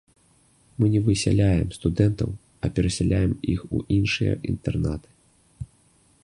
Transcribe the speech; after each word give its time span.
Мы 0.79 0.85
не 0.93 1.01
высяляем 1.09 1.67
студэнтаў, 1.77 2.29
а 2.65 2.71
перасяляем 2.79 3.37
іх 3.57 3.61
у 3.75 3.83
іншыя 4.01 4.33
інтэрнаты. 4.55 5.09